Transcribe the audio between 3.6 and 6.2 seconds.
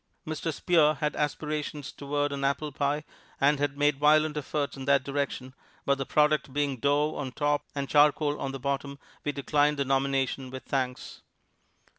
made violent efforts in that direction, but the